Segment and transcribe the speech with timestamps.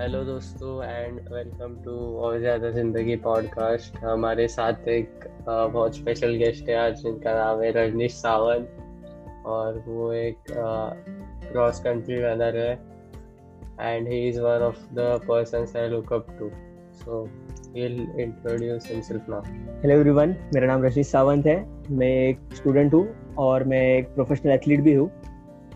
[0.00, 6.68] Hello दोस्तों and welcome to और ज़्यादा ज़िंदगी पॉडकास्ट। हमारे साथ एक बहुत स्पेशल गेस्ट
[6.68, 12.72] है आज, जिनका नाम है रजनीश सावंत और वो एक क्रॉस कंट्री रनर है
[13.80, 16.50] and he is one of the persons I look up to
[17.02, 17.22] so
[18.24, 19.44] introduce himself now.
[19.82, 21.58] Hello everyone मेरा नाम रजनीश सावंत है।
[21.90, 23.06] मैं एक स्टूडेंट हूँ
[23.38, 25.10] और मैं एक प्रोफेशनल एथलीट भी हूँ।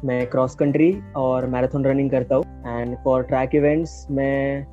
[0.05, 2.44] मैं क्रॉस कंट्री और मैराथन रनिंग करता हूँ।
[2.85, 4.67] एंड फॉर ट्रैक इवेंट्स मैं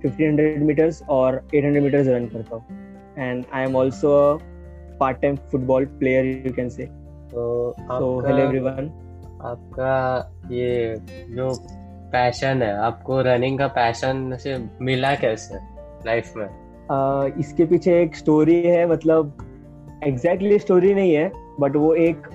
[0.00, 2.64] 1500 मीटर्स और 800 मीटर्स रन करता हूँ.
[3.18, 4.40] And I am also
[5.00, 6.84] part time football player you can say
[7.32, 7.74] तो
[8.26, 8.90] हेलो एवरीवन
[9.42, 9.92] आपका
[10.50, 10.96] ये
[11.28, 11.48] जो
[12.12, 15.54] पैशन है आपको रनिंग का पैशन से मिला कैसे
[16.06, 16.46] लाइफ में?
[16.46, 19.36] uh, इसके पीछे एक स्टोरी है मतलब
[20.04, 22.26] एग्जैक्टली exactly स्टोरी नहीं है बट वो एक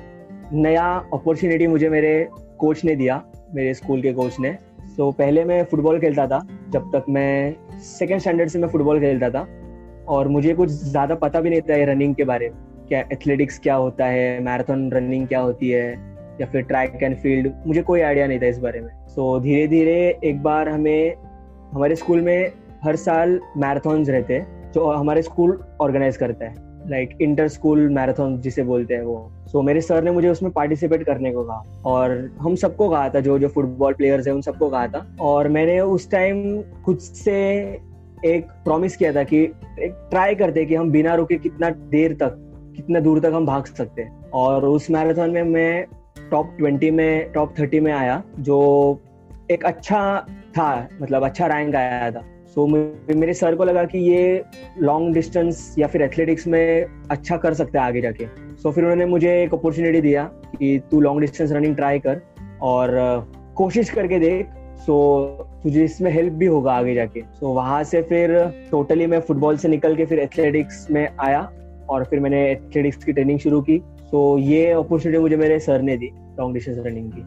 [0.54, 2.28] नया अपॉर्चुनिटी मुझे मेरे
[2.60, 3.24] कोच ने दिया
[3.56, 4.58] मेरे स्कूल के कोच ने।
[4.98, 6.40] सो so, पहले मैं फुटबॉल खेलता था
[6.72, 9.48] जब तक मैं सेकेंड स्टैंडर्ड से मैं फुटबॉल खेलता था।
[10.08, 13.76] और मुझे कुछ ज़्यादा पता भी नहीं था रनिंग के बारे में क्या एथलेटिक्स क्या
[13.76, 15.92] होता है मैराथन रनिंग क्या होती है
[16.42, 19.44] या फिर ट्रैक एंड फ़ील्ड मुझे कोई आइडिया नहीं था इस बारे में। सो so,
[19.44, 21.16] धीरे धीरे एक बार हमें
[21.74, 22.52] हमारे स्कूल में
[22.84, 28.38] हर साल मैराथन रहते हैं जो हमारे स्कूल ऑर्गेनाइज करता है। लाइक इंटर स्कूल मैराथन
[28.42, 31.64] जिसे बोलते हैं वो। सो so, मेरे सर ने मुझे उसमें पार्टिसिपेट करने को कहा
[31.86, 35.48] और हम सबको कहा था जो जो फुटबॉल प्लेयर्स है उन सबको कहा था। और
[35.48, 37.36] मैंने उस टाइम खुद से
[38.26, 39.44] एक प्रॉमिस किया था कि
[39.80, 42.42] एक ट्राई करते कि हम बिना रुके कितना देर तक
[42.76, 45.86] कितना दूर तक हम भाग सकते हैं। और उस मैराथन में मैं
[46.32, 49.00] टॉप ट्वेंटी में टॉप थर्टी में आया जो
[49.52, 52.22] एक अच्छा था मतलब अच्छा रैंक आया था।
[52.56, 54.44] सो so, मेरे सर को लगा कि ये
[54.80, 58.84] लॉन्ग डिस्टेंस या फिर एथलेटिक्स में अच्छा कर सकता है आगे जाके। सो so, फिर
[58.84, 60.24] उन्होंने मुझे एक अपॉर्चुनिटी दिया
[60.60, 62.22] कि तू लॉन्ग डिस्टेंस रनिंग ट्राई कर
[62.62, 62.92] और
[63.56, 64.46] कोशिश करके देख।
[64.76, 64.96] सो
[65.28, 69.20] so, तुझे इसमें हेल्प भी होगा आगे जाके। सो so, वहाँ से फिर टोटली मैं
[69.20, 71.52] फुटबॉल से निकल के फिर एथलेटिक्स में आया
[71.90, 75.82] और फिर मैंने एथलेटिक्स की ट्रेनिंग शुरू की। सो so, ये अपॉर्चुनिटी मुझे मेरे सर
[75.82, 76.10] ने दी
[76.40, 77.22] लॉन्ग डिस्टेंस रनिंग की।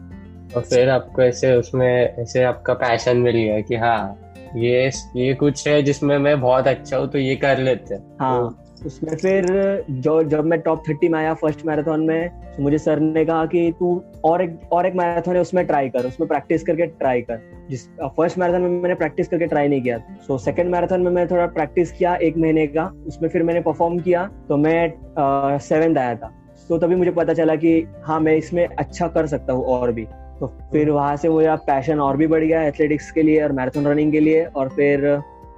[0.55, 5.67] और फिर आपको ऐसे उसमें ऐसे आपका पैशन मिल गया कि हाँ ये ये कुछ
[5.67, 9.45] है जिसमें मैं बहुत अच्छा हूँ तो ये कर लेते हैं। हाँ। तो, उसमें फिर
[9.91, 13.45] जो जब मैं टॉप थर्टी में आया फ़र्स्ट मैराथन में तो मुझे सर ने कहा
[13.45, 17.21] कि तू और एक और एक मैराथन है उसमें ट्राई कर उसमें प्रैक्टिस करके ट्राई
[17.21, 21.11] कर। जिस फ़र्स्ट मैराथन में मैंने प्रैक्टिस करके ट्राई नहीं किया। सो सेकंड मैराथन में
[21.11, 25.97] मैं थोड़ा प्रैक्टिस किया एक महीने का उसमें फिर मैंने परफॉर्म किया तो मैं सेवेंथ
[25.97, 26.33] आया था।
[26.69, 27.71] तो तभी मुझे पता चला कि
[28.03, 30.07] हाँ मैं इसमें अच्छा कर सकता हूँ और भी।
[30.39, 33.87] तो फिर वहाँ से मुझे पैशन और भी बढ़ गया एथलेटिक्स के लिए और मैराथन
[33.87, 35.07] रनिंग के लिए और फिर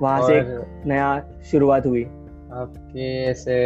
[0.02, 1.10] वहाँ से एक नया
[1.52, 3.58] शुरुआत हुई। आपके ऐसे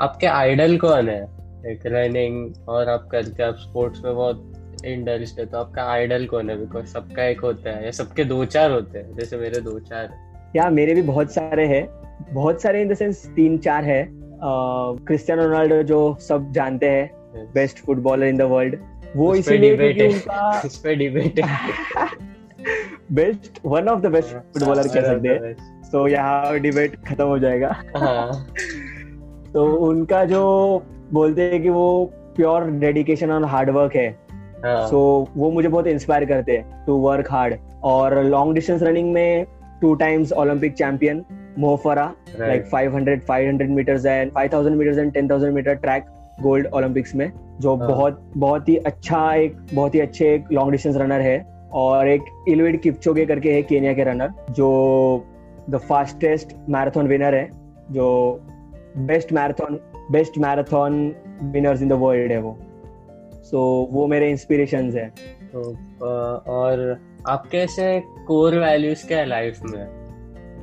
[0.00, 1.22] आपके आइडल कौन है?
[1.66, 6.50] एक रनिंग और आप करते आप स्पोर्ट्स में बहुत इंटरेस्ट है तो आपका आइडल कौन
[6.50, 6.56] है?
[6.60, 9.14] बिकॉज़ सबका एक होता है या सबके दो चार होते हैं?
[9.14, 10.08] जैसे मेरे दो चार
[10.56, 11.86] या मेरे भी बहुत सारे हैं।
[12.32, 14.06] बहुत सारे इन द सेंस तीन चार है।
[15.06, 17.10] क्रिस्टियानो रोनाल्डो जो सब जानते हैं।
[17.54, 18.74] Best footballer in the world
[19.16, 21.40] वो इसीलिए क्योंकि उनका इस पे debate
[23.12, 25.54] best one of the best footballer कह सकते हैं।
[25.92, 28.46] तो यहाँ डिबेट खत्म हो जाएगा। हाँ।
[29.52, 30.42] तो उनका जो
[31.12, 35.68] बोलते हैं कि वो प्योर डेडिकेशन और हार्ड वर्क है। सो हाँ। so, वो मुझे
[35.68, 37.54] बहुत इंस्पायर करते हैं टू वर्क हार्ड
[37.84, 39.46] और लॉन्ग डिस्टेंस रनिंग में
[39.80, 41.24] two times Olympic champion
[41.58, 46.04] Mo Farah like 500 500 metres and 5000 metres and 10000 metre track
[46.42, 47.30] gold Olympics में
[47.60, 47.88] जो हाँ.
[47.88, 51.38] बहुत बहुत ही अच्छा एक बहुत ही अच्छे एक लॉन्ग डिस्टेंस रनर है
[51.72, 54.68] और एक इलवेड किपचोगे करके है केनिया के रनर जो
[55.70, 57.48] द फास्टेस्ट मैराथन विनर है
[57.90, 58.08] जो
[58.96, 59.78] best marathon
[60.10, 62.56] best marathon winners in the world है वो
[63.34, 65.08] सो so, वो मेरे इंस्पिरेशन है
[65.54, 65.62] तो
[66.48, 69.84] और आपके ऐसे कोर वैल्यूज़ क्या है लाइफ में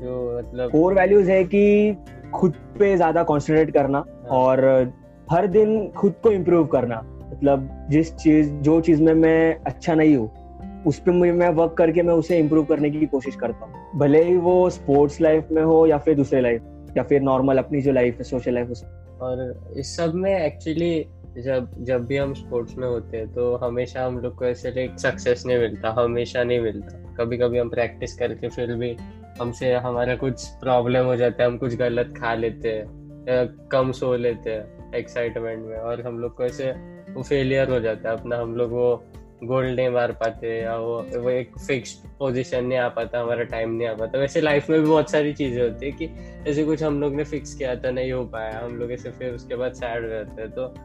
[0.01, 1.95] जो मतलब कोर वैल्यूज़ है कि
[2.33, 4.27] खुद पे ज़्यादा कॉन्सेंट्रेट करना हाँ.
[4.29, 4.93] और
[5.31, 6.95] हर दिन खुद को इम्प्रूव करना।
[7.31, 12.01] मतलब जिस चीज़, जो चीज़ में मैं अच्छा नहीं हूँ, उस पर मैं वर्क करके
[12.01, 15.85] मैं उसे इम्प्रूव करने की कोशिश करता हूँ। भले ही वो स्पोर्ट्स लाइफ में हो
[15.87, 19.73] या फिर दूसरे लाइफ या फिर नॉर्मल अपनी जो लाइफ है सोशल लाइफ उसमें और
[19.77, 21.05] इस सब में एक्चुअली
[21.37, 24.99] जब जब भी हम स्पोर्ट्स में होते हैं तो हमेशा हम लोग को ऐसे एक
[24.99, 28.95] सक्सेस नहीं मिलता, हमेशा नहीं मिलता। कभी कभी हम प्रैक्टिस करके फिर भी
[29.41, 34.15] हमसे हमारा कुछ प्रॉब्लम हो जाता है, हम कुछ गलत खा लेते हैं कम सो
[34.15, 36.71] लेते हैं। एक्साइटमेंट में और हम लोग को ऐसे
[37.13, 39.03] वो फेलियर हो जाता है। अपना हम लोग वो
[39.43, 43.71] गोल्ड नहीं मार पाते या वो वो एक फिक्स पोजीशन नहीं आ पाता, हमारा टाइम
[43.71, 46.09] नहीं आ पाता। वैसे लाइफ में भी बहुत सारी चीज़ें होती है कि
[46.47, 49.33] ऐसे कुछ हम लोग ने फिक्स किया था नहीं हो पाया। हम लोग ऐसे फिर
[49.33, 50.75] उसके बाद सैड हो जाते हैं। तो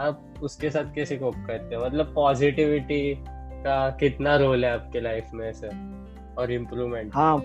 [0.00, 1.82] आप उसके साथ कैसे कोप करते हैं?
[1.82, 3.14] मतलब पॉजिटिविटी
[3.64, 5.68] का कितना रोल है आपके लाइफ में ऐसे?
[6.38, 7.38] और इम्प्रूवमेंट हाँ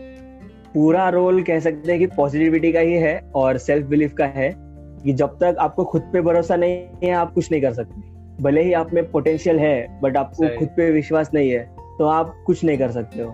[0.73, 4.68] पूरा रोल कह सकते हैं कि पॉजिटिविटी का ही है और सेल्फ बिलीफ का है।
[5.03, 8.61] कि जब तक आपको खुद पे भरोसा नहीं है आप कुछ नहीं कर सकते। भले
[8.61, 11.63] ही आप में पोटेंशियल है बट आपको खुद पे विश्वास नहीं है
[11.99, 13.31] तो आप कुछ नहीं कर सकते हो।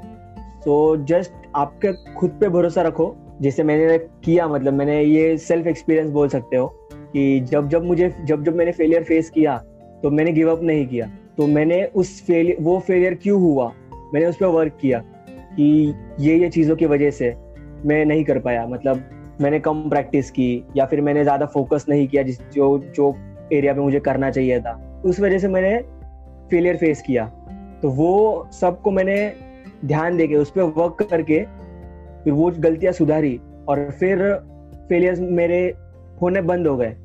[0.66, 6.10] तो जस्ट आपके खुद पे भरोसा रखो जैसे मैंने किया मतलब मैंने ये सेल्फ एक्सपीरियंस
[6.12, 9.58] बोल सकते हो कि जब जब मुझे जब जब मैंने फेलियर फेस किया
[10.04, 13.72] तो मैंने गिव अप नहीं किया। तो मैंने उस फेलियर वो फेलियर क्यों हुआ?
[14.14, 17.34] मैंने उस पर वर्क किया कि ये ये चीज़ों की वजह से
[17.86, 19.04] मैं नहीं कर पाया मतलब
[19.42, 23.14] मैंने कम प्रैक्टिस की या फिर मैंने ज़्यादा फोकस नहीं किया जिस जो जो
[23.54, 24.74] एरिया पे मुझे करना चाहिए था।
[25.06, 25.78] उस वजह से मैंने
[26.52, 27.26] फेलियर फेस किया।
[27.82, 29.18] तो वो सबको मैंने
[29.86, 31.40] ध्यान देके उस पर वर्क करके
[32.24, 33.40] फिर वो गलतियाँ सुधारी
[33.70, 34.24] और फिर
[34.90, 35.62] फेलियर्स मेरे
[36.22, 36.96] होने बंद हो गए।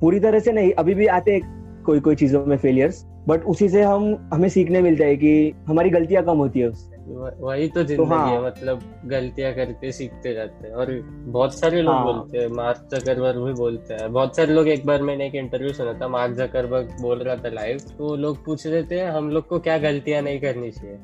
[0.00, 1.40] पूरी तरह से नहीं, अभी भी आते
[1.86, 5.90] कोई कोई चीज़ों में फेलियर्स बट उसी से हम हमें सीखने मिलता है कि हमारी
[5.90, 10.34] गलतियाँ कम होती है उससे। वह- वही तो ज़िंदगी हाँ। है मतलब गलतियाँ करके सीखते
[10.34, 10.92] जाते हैं और
[11.28, 14.86] बहुत सारे लोग हाँ। बोलते हैं मार्क जकरबर्ग भी बोलते हैं बहुत सारे लोग एक
[14.86, 18.66] बार मैंने एक इंटरव्यू सुना था मार्क जकरबर्ग बोल रहा था लाइव तो लोग पूछ
[18.66, 20.98] रहे थे हम लोग को क्या गलतियाँ नहीं करनी चाहिए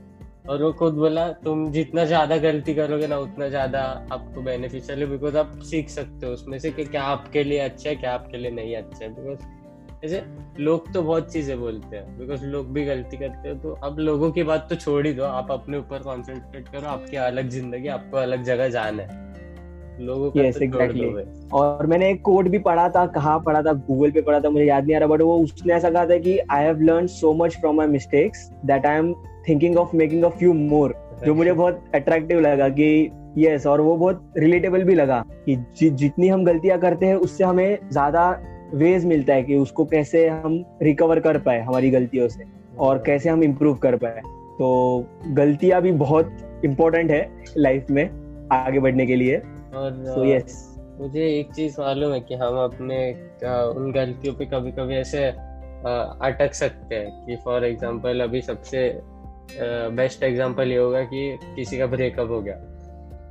[0.48, 5.06] और वो खुद बोला तुम जितना ज़्यादा गलती करोगे ना उतना ज़्यादा आपको बेनिफिशियल है
[5.06, 8.38] बिकॉज़ आप सीख सकते हो उसमें से कि क्या आपके लिए अच्छा है क्या आपके
[8.38, 9.63] लिए नहीं अच्छा है बिकॉज़
[10.04, 10.22] जैसे
[10.60, 14.30] लोग तो बहुत चीज़ें बोलते हैं। बिकॉज़ लोग भी गलती करते हैं तो अब लोगों
[14.30, 18.16] की बात तो छोड़ ही दो। आप अपने ऊपर कॉन्सेंट्रेट करो आपकी अलग ज़िंदगी आपको
[18.16, 19.22] अलग जगह जाना है।
[20.00, 21.08] लोगों का Yes, तो exactly.
[21.52, 23.72] और मैंने एक कोड भी पढ़ा था कहाँ पढ़ा था?
[23.72, 26.18] गूगल पे पढ़ा था मुझे याद नहीं आ रहा बट वो उसने ऐसा कहा था
[26.18, 29.12] कि I have learn so much from my mistakes that I am
[29.48, 30.94] thinking of making a few more
[31.26, 35.90] जो मुझे बहुत अट्रैक्टिव लगा कि यस और वो बहुत रिलेटेबल भी लगा कि जि,
[35.90, 38.30] जितनी हम गलतियाँ करते हैं उससे हमें ज़्यादा
[38.74, 42.44] वेज मिलता है कि उसको कैसे हम रिकवर कर पाए हमारी गलतियों से
[42.78, 44.20] और कैसे हम इम्प्रूव कर पाए।
[44.58, 48.04] तो गलतियाँ भी बहुत इम्पोर्टेंट है लाइफ में
[48.52, 52.98] आगे बढ़ने के लिए। और अ, यस मुझे एक चीज़ मालूम है कि हम अपने
[53.76, 55.24] उन गलतियों पे कभी कभी ऐसे
[56.22, 59.00] अटक सकते हैं कि फॉर एग्जांपल अभी सबसे
[59.90, 62.54] बेस्ट एग्जांपल ये होगा कि किसी का ब्रेकअप हो गया।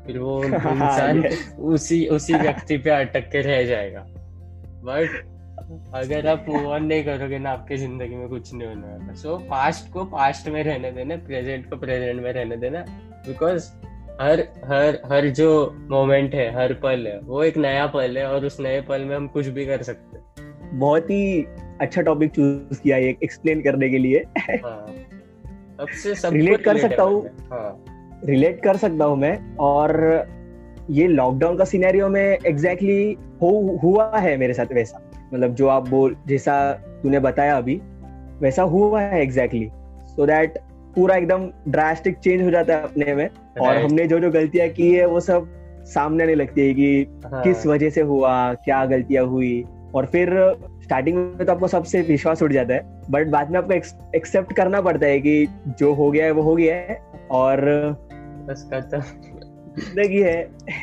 [0.08, 1.24] फिर वो इंसान
[1.60, 4.06] उसी उसी व्यक्ति पे अटक के रह जाएगा।
[4.86, 5.33] बट
[5.94, 9.38] अगर आप मूव ऑन नहीं करोगे ना आपके ज़िंदगी में कुछ नहीं होने वाला। सो
[9.38, 12.86] पास्ट को पास्ट में रहने देना प्रेजेंट को प्रेजेंट में रहने देना
[13.28, 13.70] बिकॉज़
[14.22, 18.46] हर हर हर जो मोमेंट है हर पल है वो एक नया पल है और
[18.46, 21.46] उस नए पल में हम कुछ भी कर सकते हैं। बहुत ही
[21.82, 24.88] अच्छा टॉपिक चूज़ किया ये एक्सप्लेन करने के लिए। हाँ।
[25.78, 27.86] सबसे सब Relate कर सकता हूँ। हाँ।
[28.26, 29.98] रिलेट कर सकता हूँ मैं और
[30.90, 35.03] ये लॉकडाउन का सिनेरियो में एग्जैक्टली exactly हो हुआ है मेरे साथ वैसा।
[35.34, 36.72] मतलब जो आप बोल जैसा
[37.04, 37.80] तूने बताया अभी
[38.42, 39.70] वैसा हुआ है एग्जैक्टली
[40.08, 40.58] सो दैट
[40.96, 43.30] पूरा एकदम ड्रास्टिक चेंज हो जाता है अपने में।
[43.62, 45.48] और हमने जो जो गलतियाँ की है वो सब
[45.86, 49.64] सामने नहीं लगती है कि हाँ, किस वजह से हुआ क्या गलतियाँ हुई।
[49.96, 50.30] और फिर
[50.84, 53.74] स्टार्टिंग में तो आपको सबसे विश्वास उठ जाता है। बट बाद में आपको
[54.18, 55.48] एक्सेप्ट करना पड़ता है कि
[55.80, 57.02] जो हो गया है वो हो गया है।
[57.32, 57.62] और
[58.48, 59.02] बस खत्म
[59.80, 60.42] ज़िंदगी है।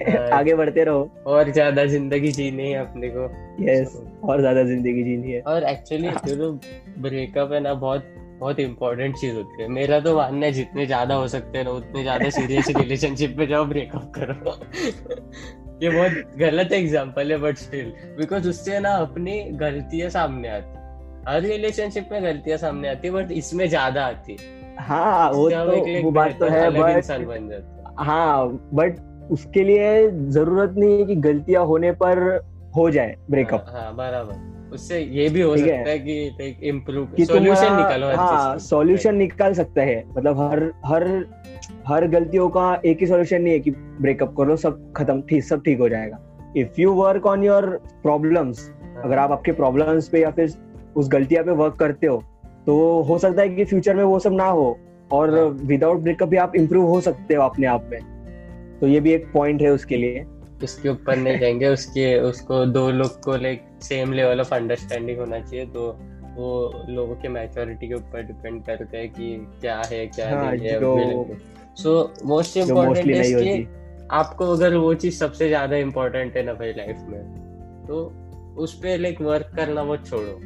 [0.09, 3.25] हाँ। आगे बढ़ते रहो। और ज़्यादा ज़िंदगी जीनी है अपने को।
[3.65, 6.53] यस yes, और ज़्यादा ज़िंदगी जीनी है। और एक्चुअली जो
[6.99, 11.15] ब्रेकअप है ना बहुत बहुत इंपॉर्टेंट चीज़ होती है। मेरा तो मानना है जितने ज़्यादा
[11.15, 14.59] हो सकते हैं ना उतने ज़्यादा सीरियस रिलेशनशिप में जाओ ब्रेकअप करो।
[15.83, 20.79] ये बहुत गलत एग्ज़ाम्पल है बट स्टिल बिकॉज़ उससे ना अपनी गलतियाँ सामने आती
[21.29, 26.03] हर रिलेशनशिप में गलतियाँ सामने आती है बट इसमें ज़्यादा आती है। हाँ वो तो
[26.03, 28.99] वो बात तो है बट इंसान बन जाते हैं बट
[29.33, 32.19] उसके लिए ज़रूरत नहीं है कि गलतियाँ होने पर
[32.76, 36.66] हो जाए ब्रेकअप हाँ, हाँ बराबर। उससे ये भी हो ठीक है। सकता है कि
[36.69, 41.07] इम्प्रूव सॉल्यूशन निकालो हाँ सॉल्यूशन निकाल सकता है। मतलब हर हर
[41.87, 45.62] हर गलतियों का एक ही सॉल्यूशन नहीं है कि ब्रेकअप करो सब खत्म ठीक सब
[45.62, 46.19] ठीक हो जाएगा।
[46.57, 47.66] If you work on your
[48.02, 48.69] problems
[49.04, 50.54] अगर आप आपके प्रॉब्लम्स पे या फिर
[50.97, 52.23] उस गलतियाँ पे वर्क करते हो
[52.66, 54.71] तो हो सकता है कि फ्यूचर में वो सब ना हो।
[55.12, 59.00] और हाँ। विदाउट ब्रेकअप भी आप इम्प्रूव हो सकते हो अपने आप में। तो ये
[59.00, 60.25] भी एक पॉइंट है उसके लिए।
[60.64, 65.40] उसके ऊपर नहीं जाएँगे उसके उसको दो लोग को like same level of understanding होना
[65.40, 65.99] चाहिए तो
[66.37, 70.69] वो लोगों के मैच्योरिटी के ऊपर डिपेंड करता है कि क्या है क्या हाँ, नहीं
[70.69, 71.38] है
[71.75, 76.97] सो मोस्ट इम्पोर्टेंट है आपको अगर वो चीज़ सबसे ज़्यादा इम्पोर्टेंट है ना भाई लाइफ
[77.09, 77.21] में
[77.88, 78.05] तो
[78.59, 80.40] उस पर लाइक वर्क करना मत छोड़ो।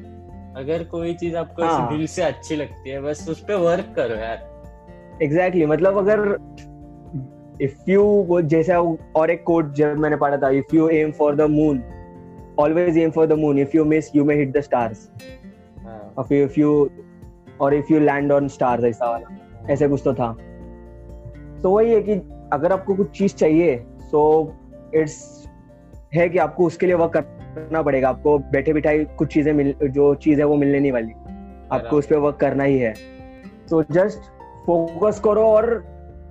[0.61, 4.15] अगर कोई चीज़ आपको हाँ। दिल से अच्छी लगती है बस उस पे वर्क करो
[4.15, 4.54] यार।
[5.23, 6.37] एग्जैक्टली exactly, मतलब अगर
[7.63, 8.79] इफ़ यू वो जैसा
[9.17, 11.83] और एक कोट जब मैंने पढ़ा था if you aim for the moon
[12.59, 15.09] always aim for the moon if you miss you may hit the stars
[16.33, 16.91] if you
[17.61, 20.33] और if you land on stars ऐसा वाला। ऐसे कुछ तो था।
[21.63, 22.15] तो वही है कि
[22.53, 23.77] अगर आपको कुछ चीज़ चाहिए
[24.11, 24.53] तो
[24.95, 25.49] इट्स
[26.15, 30.15] है कि आपको उसके लिए वर्क करना पड़ेगा। आपको बैठे बिठाई कुछ चीज़ें मिल जो
[30.15, 31.13] चीज़ है वो मिलने नहीं वाली।
[31.73, 32.95] आपको उस पर वर्क करना ही है।
[33.71, 34.31] तो जस्ट
[34.67, 35.75] फोकस करो और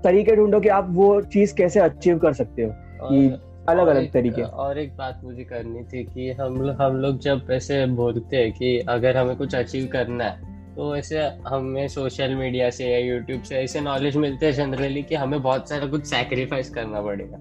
[0.04, 2.72] तरीके ढूंढो कि आप वो चीज़ कैसे अचीव कर सकते हो।
[3.04, 3.28] कि
[3.70, 7.86] अलग अलग तरीके। और एक बात मुझे करनी थी कि हम हम लोग जब ऐसे
[7.86, 12.86] बोलते हैं कि अगर हमें कुछ अचीव करना है तो ऐसे हमें सोशल मीडिया से
[12.86, 17.02] या यूट्यूब से ऐसे नॉलेज मिलते हैं जनरली कि हमें बहुत सारा कुछ सैक्रिफाइस करना
[17.02, 17.38] पड़ेगा।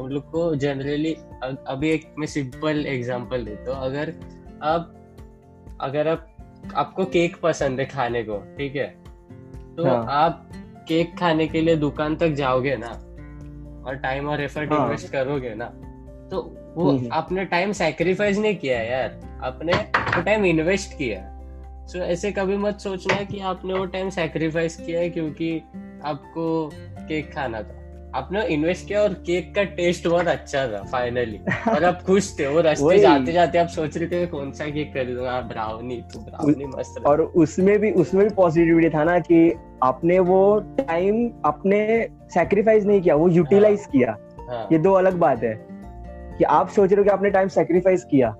[0.00, 1.12] हम लोग को जनरली
[1.66, 4.12] अभी एक मैं सिंपल एग्जांपल देता हूँ। अगर
[4.62, 4.94] आप
[5.80, 6.26] अगर आप
[6.74, 9.01] आपको केक पसंद है खाने को ठीक है?
[9.76, 10.06] तो हाँ.
[10.08, 10.48] आप
[10.88, 12.90] केक खाने के लिए दुकान तक जाओगे ना
[13.86, 14.82] और टाइम और एफर्ट हाँ.
[14.82, 15.66] इन्वेस्ट करोगे ना
[16.30, 16.40] तो
[16.76, 21.28] वो हम्म, हम्म। आपने टाइम सेक्रीफाइस नहीं किया यार आपने वो टाइम इन्वेस्ट किया
[21.86, 25.56] सो so, ऐसे कभी मत सोचना कि आपने वो टाइम सेक्रीफाइस किया है क्योंकि
[26.04, 26.70] आपको
[27.08, 27.81] केक खाना था
[28.14, 31.38] आपने इन्वेस्ट किया और केक का टेस्ट बहुत अच्छा था फाइनली
[31.68, 34.92] और आप खुश थे वो रास्ते जाते जाते आप सोच रहे थे कौन सा केक
[34.94, 39.52] खरीदूँगा ब्राउनी तो ब्राउनी मस्त और उसमें भी उसमें भी पॉजिटिविटी था ना कि
[39.82, 44.16] आपने वो टाइम आपने सेक्रीफाइस नहीं किया वो यूटिलाइज हाँ, किया।
[44.50, 44.68] हाँ.
[44.72, 45.54] ये दो अलग बात है
[46.38, 48.30] कि आप सोच रहे हो कि आपने टाइम सेक्रीफाइस किया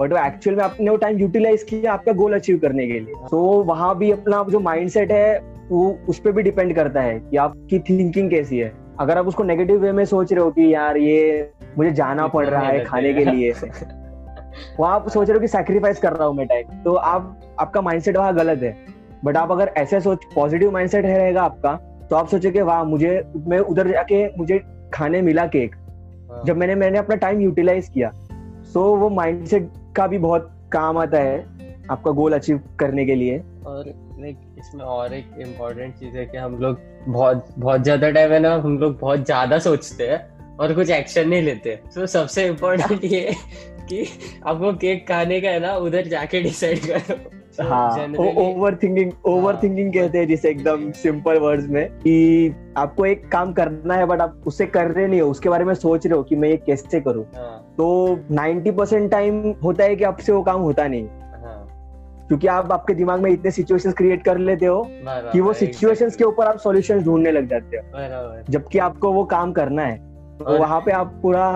[0.00, 3.14] बट वो एक्चुअल में आपने वो टाइम यूटिलाइज किया आपका गोल अचीव करने के लिए।
[3.30, 5.38] तो वहाँ भी अपना जो माइंडसेट है
[5.70, 9.42] वो उस पर भी डिपेंड करता है कि आपकी थिंकिंग कैसी है। अगर आप उसको
[9.42, 13.12] नेगेटिव वे में सोच रहे हो कि यार ये मुझे जाना पड़ रहा है खाने
[13.14, 13.52] के लिए।
[14.78, 17.80] वो आप सोच रहे हो कि सैक्रिफाइस कर रहा हूँ मैं टाइम तो आप आपका
[17.80, 18.76] माइंडसेट वहाँ गलत है।
[19.24, 21.74] बट आप अगर ऐसे सोच पॉजिटिव माइंडसेट है रहेगा आपका
[22.10, 24.60] तो आप सोचोगे वाह मुझे मैं उधर जाके मुझे
[24.94, 25.74] खाने मिला केक
[26.30, 28.10] हाँ। जब मैंने मैंने अपना टाइम यूटिलाइज किया।
[28.64, 31.38] सो वो माइंडसेट का भी बहुत काम आता है
[31.90, 33.84] आपका गोल अचीव करने के लिए। और
[34.20, 36.78] लाइक इसमें और एक इम्पोर्टेंट चीज़ है कि हम लोग
[37.08, 41.28] बहुत बहुत ज़्यादा टाइम है ना हम लोग बहुत ज़्यादा सोचते हैं और कुछ एक्शन
[41.28, 43.34] नहीं लेते। तो सबसे इम्पोर्टेंट ये
[43.88, 44.04] कि
[44.46, 47.16] आपको केक खाने का है ना उधर जाके डिसाइड करो।
[47.60, 53.28] हाँ ओवर थिंकिंग ओवर थिंकिंग कहते हैं जिसे एकदम सिंपल वर्ड्स में कि आपको एक
[53.32, 56.16] काम करना है बट आप उसे कर रहे नहीं हो उसके बारे में सोच रहे
[56.16, 57.58] हो कि मैं ये कैसे करूँ। हाँ.
[57.78, 57.86] तो
[58.32, 61.08] 90 परसेंट टाइम होता है कि आपसे वो काम होता नहीं।
[62.28, 66.24] क्योंकि आप आपके दिमाग में इतने सिचुएशंस क्रिएट कर लेते हो कि वो सिचुएशंस के
[66.24, 69.96] ऊपर आप सॉल्यूशंस ढूँढने लग जाते हो। जबकि आपको वो काम करना है।
[70.38, 71.46] तो वहाँ पे आप पूरा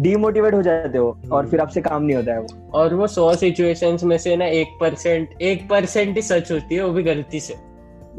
[0.00, 3.34] डीमोटिवेट हो जाते हो और फिर आपसे काम नहीं होता है वो। और वो सौ
[3.34, 7.40] सिचुएशंस में से ना एक परसेंट एक परसेंट ही सच होती है वो भी गलती
[7.40, 7.54] से।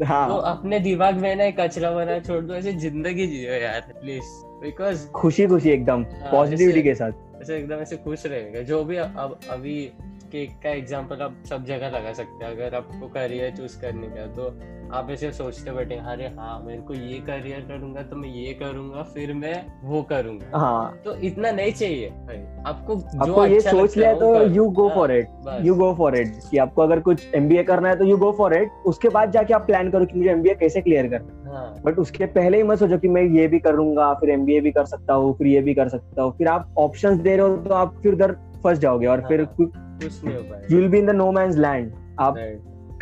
[0.04, 4.28] हाँ। तो अपने दिमाग में ना कचरा बना छोड़ दो ऐसे ज़िंदगी जियो यार प्लीज़
[4.62, 8.96] बिकॉज़ खुशी खुशी एकदम पॉजिटिविटी हाँ, के साथ। ऐसे एकदम ऐसे खुश रहेगा। जो भी
[8.96, 9.76] अब अभी
[10.32, 14.26] केक का एग्ज़ाम्पल आप सब जगह लगा सकते हैं अगर आपको करियर चूज़ करने का
[14.34, 14.44] तो
[14.96, 19.02] आप ऐसे सोचते बैठे अरे हाँ मेरे को ये करियर करूँगा तो मैं ये करूँगा
[19.14, 22.08] फिर मैं वो करूँगा। हाँ। तो इतना नहीं चाहिए
[22.66, 25.28] आपको जो आपको अच्छा ये सोच लिया तो you go for it
[25.64, 28.54] you go for it कि आपको अगर कुछ एमबीए करना है तो यू गो फॉर
[28.54, 31.74] इट उसके बाद जाके आप प्लान करो कि मुझे एमबीए कैसे क्लियर करना हाँ.
[31.84, 34.84] बट उसके पहले ही मत सोचो कि मैं ये भी करूँगा फिर एमबीए भी कर
[34.86, 37.74] सकता हूँ फिर ये भी कर सकता हूँ। फिर आप ऑप्शन दे रहे हो तो
[37.74, 38.32] आप फिर उधर
[38.64, 39.28] फंस जाओगे और हाँ.
[39.28, 39.44] फिर
[40.02, 42.34] कुछ नहीं हो पाएगा। You will be in the no man's land आप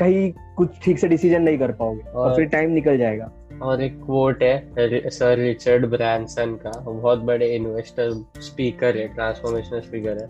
[0.01, 3.31] कहीं कुछ ठीक से डिसीज़न नहीं कर पाओगे और, और फिर टाइम निकल जाएगा।
[3.63, 10.19] और एक कोट है सर रिचर्ड ब्रांसन का। बहुत बड़े इन्वेस्टर स्पीकर है ट्रांसफॉर्मेशनल स्पीकर
[10.19, 10.27] है।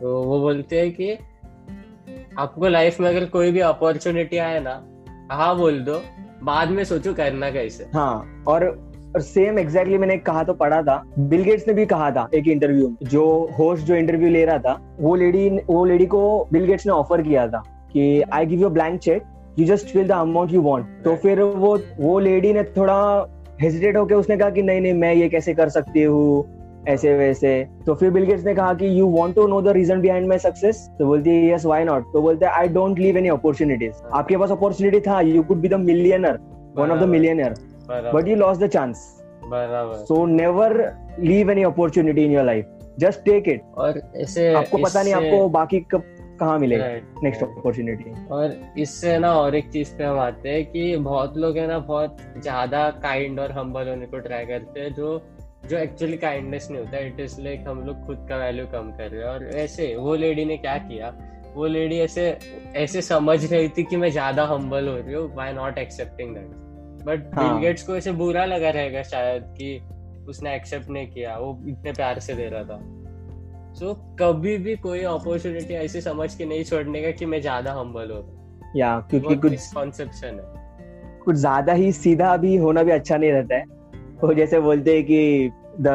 [0.00, 1.12] तो वो बोलते हैं कि
[2.38, 4.82] आपको लाइफ में अगर कोई भी अपॉर्चुनिटी आए ना
[5.30, 6.00] हाँ बोल दो
[6.42, 8.64] बाद में सोचो करना कैसे। हाँ और
[9.14, 12.48] और सेम एग्जैक्टली मैंने कहा तो पढ़ा था। बिल गेट्स ने भी कहा था एक
[12.48, 13.24] इंटरव्यू में। जो
[13.58, 17.22] होस्ट जो इंटरव्यू ले रहा था वो लेडी वो लेडी को बिल गेट्स ने ऑफ़र
[17.22, 17.62] किया था
[17.92, 19.22] कि I give you blank cheque
[19.58, 22.96] you just fill the amount you want तो फिर वो वो लेडी ने थोड़ा
[23.62, 26.56] हेजिटेट होकर उसने कहा कि नहीं नहीं मैं ये कैसे कर सकती हूँ
[26.88, 27.50] ऐसे वैसे।
[27.86, 30.38] तो फिर बिल गेट्स ने कहा कि you want to know the reason behind my
[30.38, 34.02] success तो बोलती है यस व्हाई नॉट तो बोलते हैं I don't leave any opportunities
[34.12, 36.38] आपके पास अपॉर्चुनिटी था you could be the millionaire
[36.76, 37.54] one of the millionaire
[37.90, 38.96] but you loss the chance
[40.08, 40.76] so never
[41.20, 42.66] leave any opportunity in your life
[42.98, 46.02] just take it और ऐसे आपको पता नहीं आपको बाकी कब
[46.40, 46.86] कहाँ मिलेगा
[47.22, 51.56] नेक्स्ट अपॉर्चुनिटी और इससे ना और एक चीज़ पे हम आते हैं कि बहुत लोग
[51.58, 55.20] है ना बहुत ज़्यादा काइंड और हम्बल होने को ट्राई करते हैं जो
[55.68, 59.10] जो एक्चुअली काइंडनेस नहीं होता। इट इज़ लाइक हम लोग खुद का वैल्यू कम कर
[59.10, 61.12] रहे हैं। और ऐसे वो लेडी ने क्या किया?
[61.54, 62.24] वो लेडी ऐसे
[62.76, 66.69] ऐसे समझ रही थी कि मैं ज़्यादा हम्बल हो रही हूँ। By not accepting that
[67.02, 69.80] but Bill Gates को ऐसे बुरा लगा रहेगा शायद कि
[70.28, 72.80] उसने एक्सेप्ट नहीं किया। वो इतने प्यार से दे रहा था।
[73.74, 77.72] सो so, कभी भी कोई अपॉर्चुनिटी ऐसे समझ के नहीं छोड़ने का कि मैं ज़्यादा
[77.72, 78.36] हम्बल हो।
[78.76, 83.56] या क्योंकि कुछ कॉन्सेप्शन है। कुछ ज़्यादा ही सीधा भी होना भी अच्छा नहीं रहता
[83.56, 83.64] है।
[84.22, 85.88] वो जैसे बोलते हैं कि the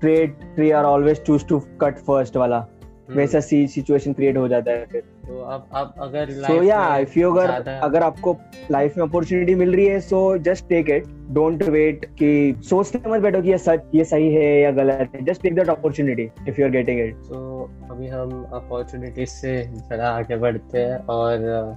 [0.00, 4.48] trade tree are always choose to cut first वाला। हम्म। वैसा सी सिचुएशन क्रिएट हो
[4.48, 8.36] जाता है फिर। तो अब अब अगर सो या इफ़ यू अगर अगर आपको
[8.70, 12.28] लाइफ में अपॉर्चुनिटी मिल रही है so just take it don't wait कि
[12.68, 15.24] सोचते मत बैठो कि ये सच ये सही है या गलत है.
[15.24, 19.56] Just take that opportunity if you are getting it तो अभी हम अपॉर्चुनिटीज़ से
[19.90, 21.76] जरा आगे बढ़ते हैं और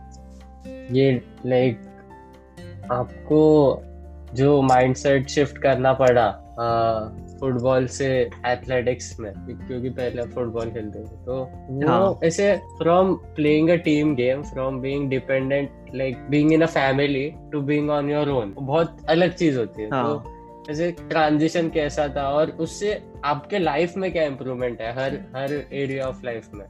[0.92, 1.12] ये
[1.46, 1.80] लाइक
[2.92, 3.42] आपको
[4.34, 6.28] जो माइंडसेट शिफ्ट करना पड़ा
[7.40, 8.10] फुटबॉल से
[8.46, 11.36] एथलेटिक्स में क्योंकि पहले फुटबॉल खेलते थे तो
[11.70, 16.66] वो हाँ। ऐसे from playing a team game from being dependent like being in a
[16.66, 21.70] family to being on your own बहुत अलग चीज़ होती है हाँ। तो ऐसे ट्रांजिशन
[21.70, 26.50] कैसा था और उससे आपके लाइफ में क्या इम्प्रूवमेंट है हर हर एरिया ऑफ़ लाइफ
[26.54, 26.66] में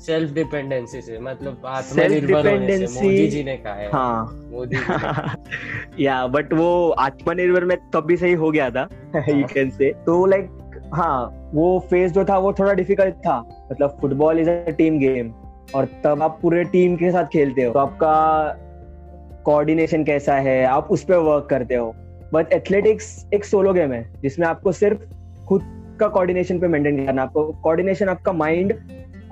[0.00, 4.76] सेल्फ डिपेंडेंसी से मतलब आत्मनिर्भर होने से मोदी जी ने कहा है। हाँ। मोदी
[6.02, 8.88] या बट वो आत्मनिर्भर में तब भी सही हो गया था
[9.28, 10.50] यू कैन से तो लाइक
[10.94, 13.38] हाँ वो फ़ेज़ जो था वो थोड़ा डिफ़िकल्ट था।
[13.72, 15.32] मतलब football is a team game
[15.74, 18.12] और तब आप पूरे टीम के साथ खेलते हो। तो आपका
[19.44, 20.64] कोऑर्डिनेशन कैसा है?
[20.64, 21.94] आप उस पर वर्क करते हो।
[22.34, 24.98] बट एथलेटिक्स एक सोलो गेम है जिसमें आपको सिर्फ़
[25.46, 25.62] खुद
[26.00, 28.72] का कोऑर्डिनेशन पे मेंटेन करना आपको कोऑर्डिनेशन आपका माइंड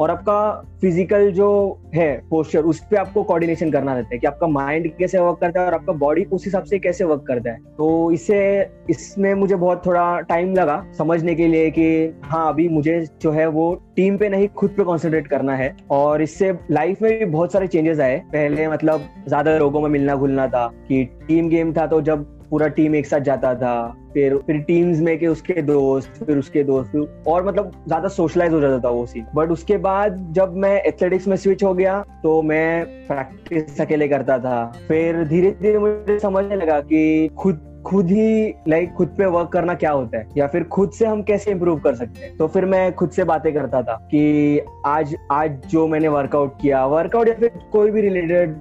[0.01, 1.49] और आपका फ़िज़िकल जो
[1.95, 5.61] है पोस्चर उस पर आपको कोऑर्डिनेशन करना रहता है कि आपका माइंड कैसे वर्क करता
[5.61, 9.55] है और आपका बॉडी उस हिसाब से कैसे वर्क करता है। तो इससे, इसमें मुझे
[9.57, 14.17] बहुत थोड़ा टाइम लगा समझने के लिए कि हाँ अभी मुझे जो है वो टीम
[14.19, 18.01] पे नहीं, खुद पे कॉन्सेंट्रेट करना है। और इससे लाइफ में भी बहुत सारे चेंजेस
[18.01, 22.27] आए। पहले मतलब ज़्यादा लोगों में मिलना घुलना था कि टीम गेम था तो जब
[22.53, 23.75] पूरा टीम एक साथ जाता था,
[24.15, 28.61] फिर फिर टीम्स में के उसके दोस्त, फिर उसके दोस्त और मतलब ज़्यादा सोशलाइज हो
[28.61, 32.41] जाता था वो सीन बट उसके बाद जब मैं एथलेटिक्स में स्विच हो गया तो
[32.43, 34.65] मैं प्रैक्टिस अकेले करता था.
[34.89, 39.75] फिर धीरे धीरे मुझे समझने लगा कि खुद खुद ही लाइक खुद पे वर्क करना
[39.75, 40.27] क्या होता है?
[40.37, 42.37] या फिर खुद से हम कैसे इम्प्रूव कर सकते हैं?
[42.37, 46.85] तो फिर मैं खुद से बातें करता था कि आज आज जो मैंने वर्कआउट किया
[46.87, 48.57] वर्कआउट या फिर कोई भी रिलेटेड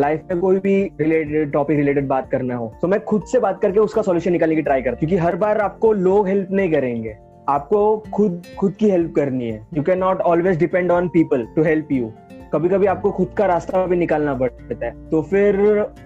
[0.00, 3.60] लाइफ में कोई भी रिलेटेड टॉपिक रिलेटेड बात करना हो तो मैं खुद से बात
[3.62, 7.16] करके उसका सोल्यूशन निकालने की ट्राई करता। क्योंकि हर बार आपको लोग हेल्प नहीं करेंगे।
[7.48, 11.62] आपको खुद खुद की हेल्प करनी है। You can not always depend on people to
[11.62, 12.10] help you
[12.52, 15.60] कभी कभी आपको खुद का रास्ता भी निकालना पड़ता है। तो फिर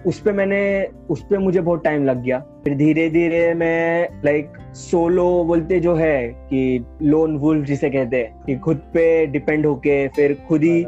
[0.05, 0.59] उस पे मैंने
[1.09, 5.95] उस पे मुझे बहुत टाइम लग गया। फिर धीरे धीरे मैं लाइक सोलो बोलते जो
[5.95, 10.83] है कि लोन वुल्फ जिसे कहते हैं कि खुद पे डिपेंड होके फिर खुद ही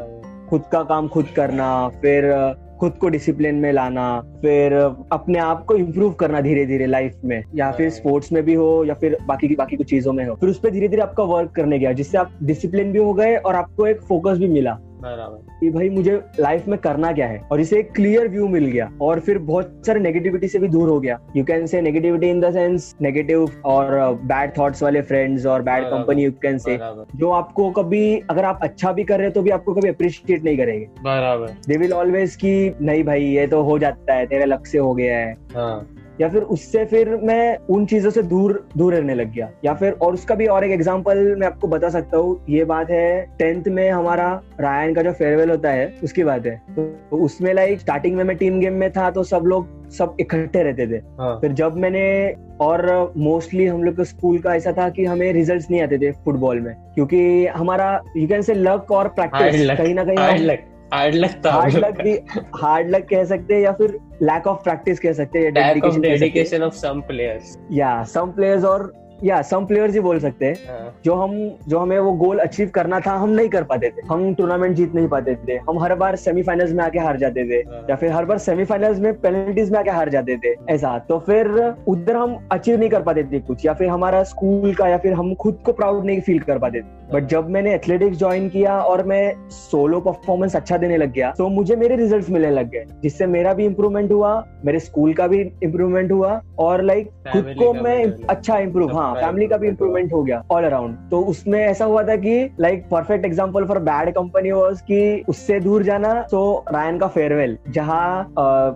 [0.50, 2.32] खुद का काम खुद करना फिर
[2.80, 4.72] खुद को डिसिप्लिन में लाना फिर
[5.12, 8.84] अपने आप को इम्प्रूव करना धीरे धीरे लाइफ में या फिर। स्पोर्ट्स में भी हो
[8.84, 11.24] या फिर बाकी की बाकी कुछ चीज़ों में हो। फिर उस पर धीरे धीरे आपका
[11.24, 14.78] वर्क करने गया जिससे आप डिसिप्लिन भी हो गए और आपको एक फोकस भी मिला।
[15.00, 17.38] बराबर। कि भाई मुझे लाइफ में करना क्या है?
[17.52, 20.88] और इसे एक क्लियर व्यू मिल गया। और फिर बहुत सारे नेगेटिविटी से भी दूर
[20.88, 25.46] हो गया। You can say negativity in the sense negative और बैड थॉट्स वाले फ्रेंड्स
[25.46, 26.78] और bad company you can say
[27.16, 30.44] जो आपको कभी अगर आप अच्छा भी कर रहे हो तो भी आपको कभी अप्रिशिएट
[30.44, 34.44] नहीं करेंगे। बराबर। दे विल ऑलवेज की नहीं भाई ये तो हो जाता है तेरे
[34.44, 38.52] लक से हो गया है। हाँ। या फिर उससे फिर मैं उन चीज़ों से दूर
[38.76, 41.88] दूर रहने लग गया। या फिर और उसका भी और एक एग्जांपल मैं आपको बता
[41.88, 44.28] सकता हूँ। ये बात है टेंथ में हमारा
[44.60, 48.36] रायन का जो फेयरवेल होता है उसकी बात है। तो उसमें लाइक स्टार्टिंग में मैं
[48.36, 52.34] टीम गेम में था तो सब लोग सब इकट्ठे रहते थे। हाँ। फिर जब मैंने
[52.60, 56.10] और मोस्टली हम लोग के स्कूल का ऐसा था कि हमें रिजल्ट्स नहीं आते थे
[56.24, 60.48] फुटबॉल में। क्योंकि हमारा यू कैन से लक और प्रैक्टिस कहीं ना कहीं
[60.94, 62.14] हार्ड लक था हार्ड लक भी
[62.56, 65.52] हार्ड लक कह सकते हैं या फिर लैक ऑफ़ प्रैक्टिस हैं कह सकते हैं।
[66.00, 68.92] डेडिकेशन ऑफ़ सम प्लेयर्स या सम प्लेयर्स और
[69.24, 71.32] या सम प्लेयर्स ही बोल सकते हैं जो हम
[71.68, 74.94] जो हमें वो गोल अचीव करना था हम नहीं कर पाते थे। हम टूर्नामेंट जीत
[74.94, 78.24] नहीं पाते थे। हम हर बार सेमीफाइनल्स में आके हार जाते थे या फिर हर
[78.24, 81.48] बार सेमीफाइनल्स में पेनल्टीज में आके हार जाते थे ऐसा। तो फिर
[81.88, 85.12] उधर हम अचीव नहीं कर पाते थे कुछ या फिर हमारा स्कूल का या फिर
[85.12, 88.78] हम खुद को प्राउड नहीं फील कर पाते थे। बट जब मैंने एथलेटिक्स ज्वाइन किया
[88.80, 92.84] और मैं सोलो परफॉर्मेंस अच्छा देने लग गया तो मुझे मेरे रिजल्ट्स मिलने लग गए
[93.02, 94.32] जिससे मेरा भी इम्प्रूवमेंट हुआ
[94.64, 99.26] मेरे स्कूल का भी इम्प्रूवमेंट हुआ और लाइक खुद को मैं अच्छा इम्प्रूव हाँ। सबका
[99.26, 102.88] फैमिली का भी इम्प्रूवमेंट हो गया ऑल अराउंड तो उसमें ऐसा हुआ था कि like
[102.90, 106.42] perfect example for bad company was कि उससे दूर जाना तो
[106.72, 108.34] रायन का फेयरवेल जहाँ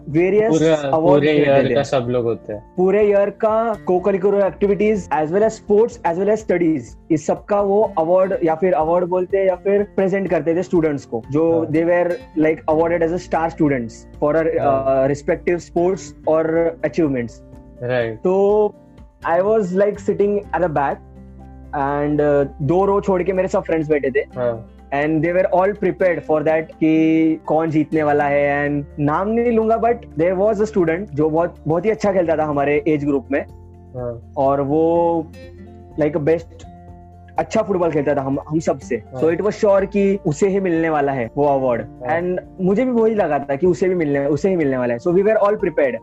[0.08, 5.08] वेरियस पूरे अवार्ड ईयर का सब लोग होते हैं। पूरे ईयर का co curricular activities
[5.14, 8.72] as well as sports as well as studies इस सब का वो अवार्ड या फिर
[8.74, 12.62] अवार्ड बोलते हैं या फिर प्रेजेंट करते थे स्टूडेंट्स को जो हाँ। They were like
[12.68, 17.42] awarded as a star students for हाँ। रिस्पेक्टिव स्पोर्ट्स और अचीवमेंट्स
[17.82, 18.74] राइट तो
[19.26, 20.98] I was like sitting at the back
[21.76, 22.20] end
[22.62, 24.24] दो रो छोड़ के मेरे सब फ्रेंड्स बैठे थे।
[24.92, 29.52] And they were all prepared for that कि कौन जीतने वाला है। एंड नाम नहीं
[29.52, 33.04] लूँगा but there was a student जो बहुत बहुत ही अच्छा खेलता था हमारे एज
[33.04, 33.40] ग्रुप में।
[33.96, 35.26] हाँ। और वो
[35.98, 36.64] लाइक बेस्ट
[37.38, 40.90] अच्छा फुटबॉल खेलता था हम हम सबसे। सो इट वाज श्योर कि उसे ही मिलने
[40.90, 44.26] वाला है वो अवार्ड हाँ। एंड मुझे भी वही लगा था कि उसे भी मिलने
[44.26, 45.96] उसे ही मिलने वाला है। So we were all prepared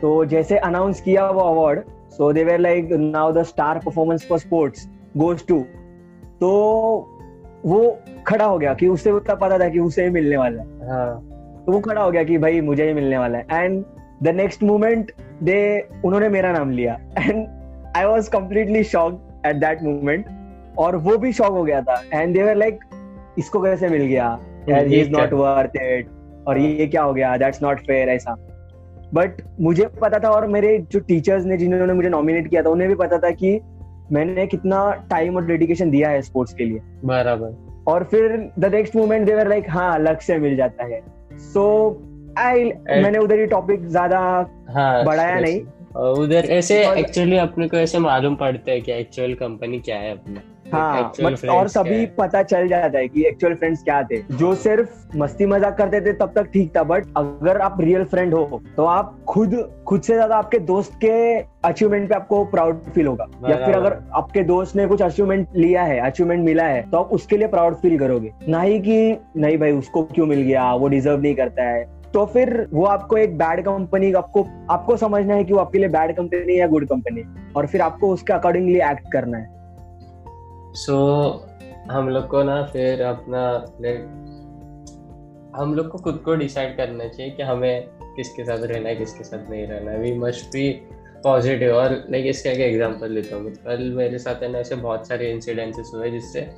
[0.00, 1.80] तो जैसे अनाउंस किया वो award
[2.12, 5.58] so they were like now the star performance for sports goes to
[6.40, 6.50] तो
[7.66, 10.88] वो खड़ा हो गया कि उसे उतना पता था कि उसे ही मिलने वाला है।
[10.88, 13.84] हाँ। तो वो खड़ा हो गया कि भाई मुझे ही मिलने वाला है। And
[14.22, 15.58] the next moment they
[16.04, 17.46] उन्होंने मेरा नाम लिया। And
[17.96, 20.26] I was completely shock at that moment
[20.78, 22.78] और वो भी शॉक हो गया था। एंड दे वर लाइक
[23.38, 24.38] इसको कैसे मिल गया?
[24.68, 25.32] यार he is not?
[25.32, 26.08] Worth it
[26.46, 27.36] और ये क्या हो गया?
[27.36, 28.34] दैट्स नॉट फेयर ऐसा।
[29.14, 32.88] बट मुझे पता था और मेरे जो टीचर्स ने जिन्होंने मुझे नॉमिनेट किया था उन्हें
[32.88, 33.60] भी पता था कि
[34.12, 38.96] मैंने कितना टाइम और डेडिकेशन दिया है स्पोर्ट्स के लिए। बराबर। और फिर the next
[38.96, 41.00] moment they were हाँ लक से मिल जाता है।
[41.38, 42.64] सो so, आई
[43.02, 44.18] मैंने उधर ही टॉपिक ज़्यादा
[44.70, 45.60] हाँ बढ़ाया नहीं।
[46.12, 50.40] उधर ऐसे एक्चुअली अपने को ऐसे मालूम पड़ता है कि एक्चुअल कंपनी क्या है अपना।
[50.72, 55.16] हाँ बट और सभी पता चल जाता है कि एक्चुअल फ्रेंड्स क्या थे। जो सिर्फ़
[55.16, 58.84] मस्ती मज़ाक करते थे तब तक ठीक था बट अगर आप रियल फ्रेंड हो तो
[58.86, 59.56] आप खुद
[59.88, 61.12] खुद से ज़्यादा आपके दोस्त के
[61.64, 65.82] अचीवमेंट पे आपको प्राउड फील होगा। या फिर। अगर आपके दोस्त ने कुछ अचीवमेंट लिया
[65.84, 69.58] है अचीवमेंट मिला है तो आप उसके लिए प्राउड फील करोगे। ना ही कि नहीं
[69.58, 70.72] भाई उसको क्यों मिल गया?
[70.74, 75.34] वो डिजर्व नहीं करता है। तो फिर वो आपको एक बैड कंपनी आपको आपको समझना
[75.34, 77.22] है कि वो आपके लिए बैड कंपनी या गुड कंपनी
[77.56, 79.61] और फिर आपको उसके अकॉर्डिंगली एक्ट करना है।
[80.74, 83.96] सो so, हम लोग को ना फिर अपना लाइक
[85.56, 89.24] हम लोग को खुद को डिसाइड करना चाहिए कि हमें किसके साथ रहना है किसके
[89.24, 90.82] साथ नहीं रहना है। वी मस्ट बी
[91.24, 95.08] पॉजिटिव और लाइक इसका एक एग्जांपल लेता हूँ। कल मेरे साथ है ना ऐसे बहुत
[95.08, 96.50] सारे इंसिडेंसेस हुए जिससे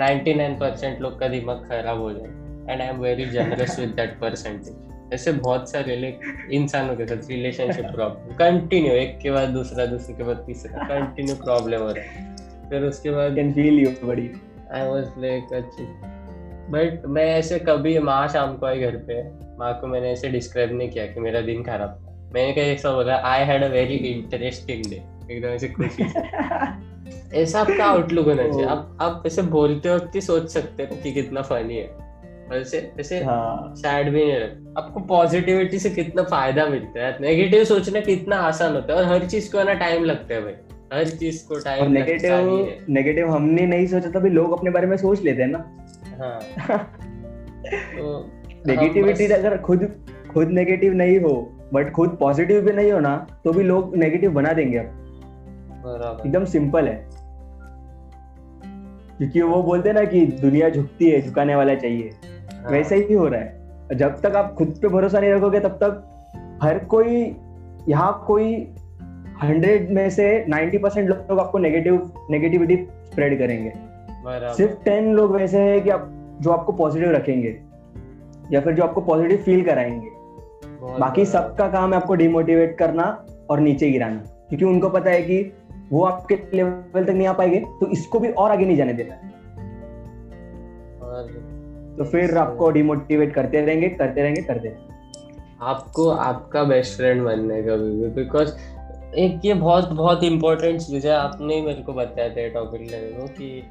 [0.00, 2.30] 99 परसेंट लोग का दिमाग खराब हो जाए।
[2.72, 4.76] And I am very generous with that percentage
[5.14, 6.20] ऐसे बहुत सारे लाइक
[6.52, 11.34] इंसानों के साथ रिलेशनशिप प्रॉब्लम कंटिन्यू एक के बाद दूसरा दूसरे के बाद तीसरा। कंटिन्यू
[11.34, 12.37] प्रॉब्लम हो रहा है।
[12.70, 14.30] फिर उसके बाद कैन फील यू बड़ी
[14.72, 15.84] आई वाज लाइक अच्छी.
[16.70, 19.22] बट मैं ऐसे कभी माँ शाम को आई घर पे
[19.58, 22.92] माँ को मैंने ऐसे डिस्क्राइब नहीं किया कि मेरा दिन खराब था। मैंने क्या ऐसा
[22.92, 25.02] बोला I had a very interesting day
[25.34, 26.02] एकदम ऐसे खुशी
[27.34, 31.12] ऐसा आपका आउटलुक होना चाहिए। आप आप ऐसे बोलते वक्त ही सोच सकते हो कि
[31.12, 32.08] कितना फनी है।
[32.50, 37.64] वैसे ऐसे हाँ। सैड भी नहीं रहता। आपको पॉजिटिविटी से कितना फ़ायदा मिलता है। नेगेटिव
[37.64, 40.52] सोचना कितना आसान होता है और हर चीज़ को ना टाइम लगता है भाई।
[40.94, 44.96] हर चीज़ को टाइम है। नेगेटिव नेगेटिव हमने नहीं सोचा तभी लोग अपने बारे में
[44.96, 45.76] सोच लेते हैं ना।
[46.20, 46.40] हाँ।
[47.98, 48.30] तो
[48.66, 53.52] नेगेटिविटी अगर खुद खुद नेगेटिव नहीं हो बट खुद पॉजिटिव भी नहीं हो ना तो
[53.52, 57.08] भी लोग नेगेटिव बना देंगे अब। एकदम सिंपल है।
[59.18, 62.10] क्योंकि वो बोलते हैं ना कि दुनिया झुकती है झुकाने वाला चाहिए।
[62.52, 63.58] हाँ, वैसे ही हो रहा है।
[63.94, 66.04] जब तक आप खुद पे भरोसा नहीं रखोगे तब तक
[66.62, 67.36] हर कोई
[67.88, 68.74] यहाँ कोई
[69.42, 73.72] हंड्रेड में से नाइन्टी परसेंट लोग आपको नेगेटिव नेगेटिविटी स्प्रेड करेंगे।
[74.54, 76.08] सिर्फ़ टेन लोग वैसे हैं कि आप
[76.40, 77.56] जो आपको पॉजिटिव रखेंगे
[78.52, 80.08] या फिर जो आपको पॉजिटिव फील कराएँगे।
[80.98, 83.04] बाकी सबका काम है आपको डिमोटिवेट करना
[83.50, 85.52] और नीचे गिराना। क्योंकि उनको पता है कि
[85.90, 89.14] वो आपके लेवल तक नहीं आ पाएँगे तो इसको भी और आगे नहीं जाने देना।
[91.98, 94.96] तो फिर आपको डिमोटिवेट करते रहेंगे करते रहेंगे करते रहेंगे।
[95.62, 98.52] आपको आपका बेस्ट फ्रेंड बनना है कभी भी बिकॉज़
[99.14, 103.26] एक ये बहुत बहुत इम्पोर्टेंट चीज़ है। आपने मेरे को बताया था टॉपिक लेने को
[103.26, 103.62] कि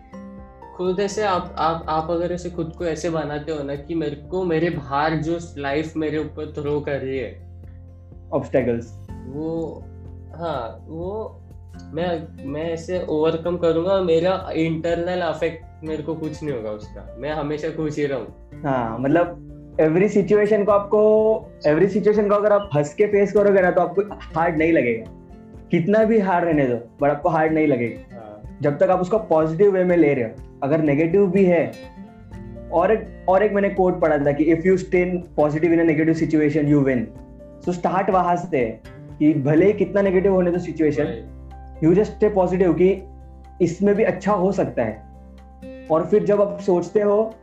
[0.78, 4.16] खुद ऐसे आप आप आप अगर ऐसे खुद को ऐसे बनाते हो ना कि मेरे
[4.16, 7.32] को मेरे बाहर जो लाइफ मेरे ऊपर थ्रो कर रही है
[8.34, 8.92] ऑब्स्टेकल्स
[9.28, 9.84] वो
[10.36, 11.42] हाँ वो
[11.94, 17.32] मैं मैं ऐसे ओवरकम करूँगा मेरा इंटरनल अफेक्ट मेरे को कुछ नहीं होगा उसका। मैं
[17.32, 21.02] हमेशा खुश ही रहूँ। हाँ मतलब एवरी सिचुएशन को आपको
[21.66, 24.02] एवरी सिचुएशन को अगर आप हंस के फेस करोगे ना तो आपको
[24.40, 25.17] हार्ड नहीं लगेगा।
[25.72, 29.18] कितना भी हार्ड रहने दो बट आपको हार्ड नहीं लगेगा। हाँ। जब तक आप उसको
[29.20, 31.72] पॉजिटिव वे में ले रहे हो अगर नेगेटिव भी है
[32.72, 35.04] और एक और एक मैंने कोट पढ़ा था कि if you stay
[35.38, 37.08] positive in negative situation you win
[37.66, 38.80] so start वहाँ से
[39.20, 41.04] कि भले ही कितना नेगेटिव होने दो situation
[41.84, 43.04] you just stay positive कि
[43.62, 45.06] इसमें भी अच्छा हो सकता है।
[45.92, 47.36] और फिर जब आप सोचते हो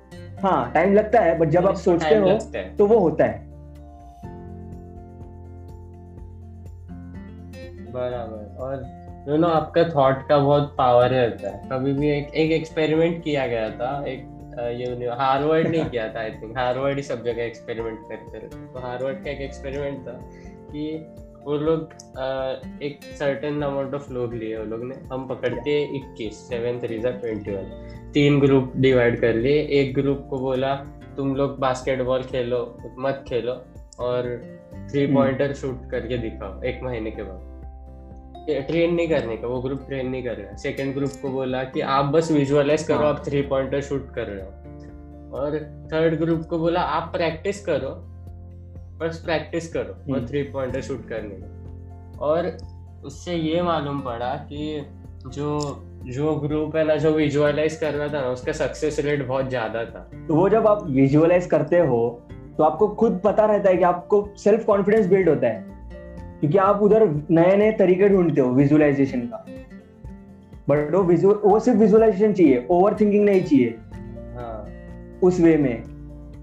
[0.42, 2.28] हाँ टाइम लगता है बट जब आप सोचते हो।
[2.78, 3.53] तो वो होता है।
[7.94, 8.84] बराबर। और
[9.28, 13.46] यू नो आपका थॉट का बहुत पावर रहता है कभी भी एक एक एक्सपेरिमेंट किया
[13.46, 14.30] गया था एक
[14.72, 18.80] ये हार्वर्ड नहीं किया था आई थिंक हार्वर्ड ही सब जगह एक्सपेरिमेंट करते रहते तो
[18.80, 20.12] हार्वर्ड का एक एक्सपेरिमेंट था
[20.72, 20.84] कि
[21.44, 21.92] वो लोग
[22.82, 26.98] एक सर्टेन अमाउंट ऑफ़ लोग लिए वो लोग ने। हम पकड़ते हैं इक्कीस सेवन थ्री
[26.98, 30.74] ट्वेंटी वन तीन ग्रुप डिवाइड कर लिए। एक ग्रुप को बोला
[31.16, 32.60] तुम लोग बास्केटबॉल खेलो
[32.98, 33.52] मत खेलो
[34.00, 34.30] और
[34.90, 37.53] थ्री। पॉइंटर शूट करके दिखाओ एक महीने के बाद।
[38.48, 41.80] ट्रेन नहीं करने का वो ग्रुप ट्रेन नहीं कर रहा सेकंड ग्रुप को बोला कि
[41.80, 45.58] आप बस विजुअलाइज करो। आप थ्री पॉइंटर शूट कर रहे हो। और
[45.92, 47.90] थर्ड ग्रुप को बोला आप प्रैक्टिस करो
[48.98, 52.56] बस प्रैक्टिस करो हम्म। थ्री पॉइंटर शूट करने का। और
[53.04, 54.86] उससे ये मालूम पड़ा कि
[55.26, 55.58] जो
[56.06, 59.84] जो ग्रुप है ना जो विजुअलाइज कर रहा था ना उसका सक्सेस रेट बहुत ज़्यादा
[59.84, 62.08] था। तो वो जब आप विजुअलाइज करते हो
[62.58, 65.73] तो आपको खुद पता रहता है कि आपको सेल्फ कॉन्फिडेंस बिल्ड होता है।
[66.40, 69.46] क्योंकि आप उधर नए नए तरीके ढूंढते हो विजुअलाइजेशन का।
[70.68, 73.78] बट वो विजुअल वो सिर्फ़ विजुअलाइजेशन चाहिए ओवर थिंकिंग नहीं चाहिए।
[74.36, 74.68] हाँ।
[75.22, 75.82] उस वे में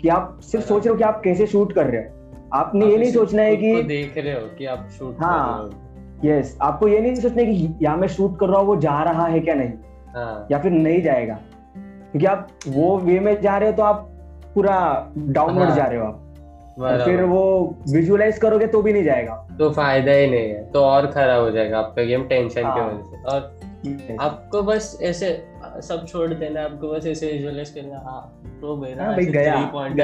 [0.02, 2.10] कि आप सिर्फ़ सोच रहे हो कि आप कैसे शूट कर रहे हो।
[2.54, 5.70] आपने ये नहीं सोचना है कि देख रहे हो कि आप शूट हाँ।
[6.26, 9.04] यस आपको ये नहीं सोचना है कि यहाँ मैं शूट कर रहा हूँ वो जा
[9.04, 9.72] रहा है क्या नहीं?
[10.16, 11.40] हाँ। या फिर नहीं जाएगा।
[11.76, 14.08] क्योंकि आप वो वे में जा रहे हो तो आप
[14.56, 16.21] पूरा डाउनवर्ड हाँ, जा रहे हो आप।
[16.80, 17.44] और फिर वो
[17.90, 21.52] विजुअलाइज करोगे तो भी नहीं जाएगा। तो फ़ायदा ही नहीं है तो और खराब हो
[21.52, 25.30] जाएगा आपका गेम टेंशन की हाँ। वजह से। और आपको बस ऐसे
[25.84, 28.22] सब छोड़ देना आपको बस ऐसे विजुअलाइज करना हाँ
[28.62, 29.54] तो मेरा हाँ गया।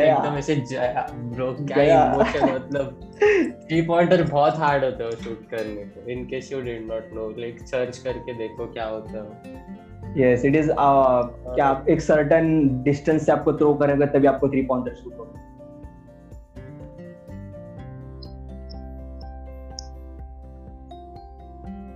[0.06, 3.00] एकदम ऐसे जाया ब्रो क्या इमोशन मतलब
[3.68, 7.30] थ्री पॉइंटर बहुत हार्ड होते हो शूट करने को। In case you did not know
[7.40, 13.26] like search करके देखो क्या होता है। यस इट इज़ क्या आप एक सर्टेन डिस्टेंस
[13.26, 15.44] से आपको थ्रो करेंगे तभी आपको थ्री पॉइंटर शूट होगा।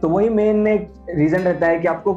[0.01, 2.13] तो वही मेन एक रीजन रहता है कि आपको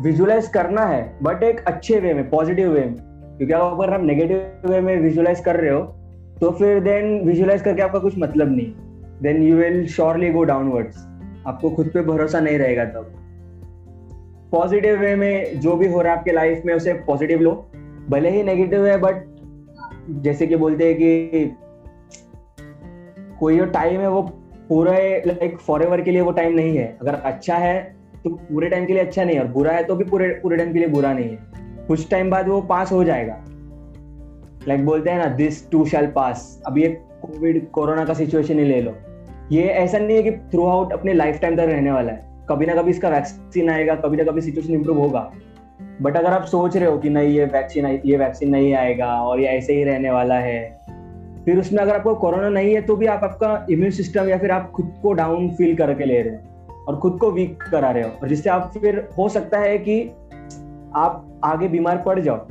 [0.00, 2.94] विजुअलाइज करना है बट एक अच्छे वे में पॉजिटिव वे में।
[3.38, 5.80] क्योंकि अगर आप नेगेटिव वे में विजुअलाइज कर रहे हो
[6.40, 8.72] तो फिर देन विजुअलाइज करके आपका कुछ मतलब नहीं
[9.22, 11.06] then you will surely go downwards
[11.46, 13.12] आपको खुद पे भरोसा नहीं रहेगा तब।
[14.52, 17.52] पॉजिटिव वे में जो भी हो रहा है आपके लाइफ में, उसे पॉजिटिव लो।
[18.10, 19.24] भले ही नेगेटिव है बट
[20.22, 21.56] जैसे कि बोलते हैं कि
[23.40, 24.22] कोई जो टाइम है वो
[24.68, 24.92] पूरा
[25.26, 27.80] लाइक फॉर एवर के लिए वो टाइम नहीं है। अगर अच्छा है
[28.24, 30.56] तो पूरे टाइम के लिए अच्छा नहीं है, और बुरा है तो भी पूरे पूरे
[30.56, 33.36] टाइम के लिए बुरा नहीं है। कुछ टाइम बाद वो पास हो जाएगा।
[34.58, 36.88] लाइक like, बोलते हैं ना दिस टू शैल पास अभी ये
[37.22, 38.94] कोविड कोरोना का सिचुएशन ही ले लो।
[39.52, 42.66] ये ऐसा नहीं है कि थ्रू आउट अपने लाइफ टाइम तक रहने वाला है। कभी
[42.66, 45.30] ना कभी इसका वैक्सीन आएगा, कभी ना कभी सिचुएशन इंप्रूव होगा।
[46.02, 49.40] बट अगर आप सोच रहे हो कि नहीं, ये वैक्सीन ये वैक्सीन नहीं आएगा, और
[49.40, 50.80] ये ऐसे ही रहने वाला है
[51.44, 54.50] फिर उसमें अगर आपको कोरोना नहीं है तो भी आप आपका इम्यून सिस्टम या फिर
[54.50, 58.02] आप खुद को डाउन फील करके ले रहे हो और खुद को वीक करा रहे
[58.02, 60.10] हो। और जिससे आप फिर हो सकता है कि
[60.94, 62.48] आप आगे बीमार पड़ जाओ।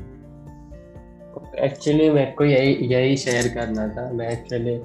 [1.60, 4.82] एक्चुअली मेरे को यही यही शेयर करना था। मैं एक्चुअली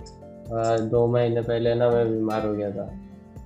[0.89, 2.99] दो महीने पहले ना मैं बीमार हो गया था।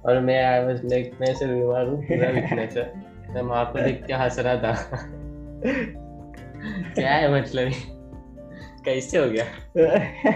[0.05, 2.93] और मैं आई वाज लाइक मैं ऐसे बीमार हूँ पूरा वीकनेस है।
[3.35, 4.73] मैं माँ को देख के हंस रहा था।
[6.95, 7.71] क्या है मतलब?
[8.85, 9.45] कैसे हो गया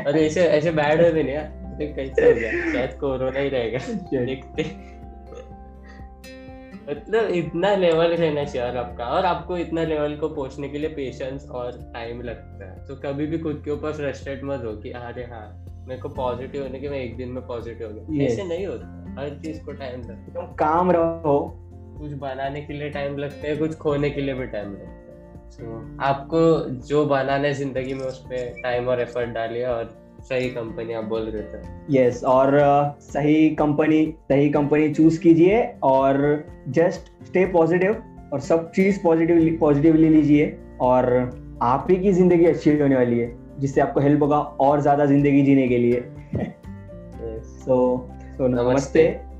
[0.07, 3.49] और ऐसे ऐसे बैड हो भी नहीं यार अरे कैसे हो गया शायद कोरोना ही
[3.49, 3.79] रहेगा
[4.25, 4.63] देखते
[6.89, 10.89] मतलब इतना लेवल रहना चाहिए यार आपका और आपको इतना लेवल को पहुँचने के लिए
[10.89, 14.91] पेशेंस और टाइम लगता है तो कभी भी खुद के ऊपर फ्रस्ट्रेट मत हो कि
[14.91, 15.47] अरे हाँ
[15.89, 19.21] मेरे को पॉजिटिव होने के मैं एक दिन में पॉजिटिव हो गया ऐसे नहीं होता
[19.21, 21.39] हर चीज़ को टाइम लगता एकदम काम रहो
[21.99, 25.04] कुछ बनाने के लिए टाइम लगता है कुछ खोने के लिए भी टाइम लगता है
[25.55, 30.51] so, आपको जो बनाना है ज़िंदगी में उस पर टाइम और एफर्ट डालिए और सही
[30.51, 36.47] कंपनी आप बोल रहे थे यस और uh, सही कंपनी सही कंपनी चूज़ कीजिए और
[36.69, 41.07] जस्ट स्टे पॉजिटिव और सब चीज़ पॉजिटिवली पॉजिटिवली लीजिए और
[41.62, 45.43] आप ही की ज़िंदगी अच्छी होने वाली है जिससे आपको हेल्प होगा और ज़्यादा ज़िंदगी
[45.43, 46.45] जीने के लिए सो
[47.25, 47.45] Yes.
[47.45, 49.34] सो so, so नमस्ते। नमस्ते